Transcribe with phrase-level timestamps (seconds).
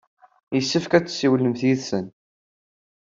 [0.55, 2.05] Yessefk ad tessiwlemt yid-sen.